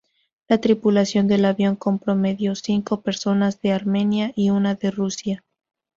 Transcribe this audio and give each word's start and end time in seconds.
La 0.47 0.59
tripulación 0.59 1.27
del 1.27 1.45
avión 1.45 1.75
comprendió 1.75 2.55
cinco 2.55 3.01
personas 3.01 3.61
de 3.61 3.71
Armenia 3.73 4.33
y 4.35 4.49
una 4.49 4.73
de 4.73 4.89
Rusia. 4.89 5.43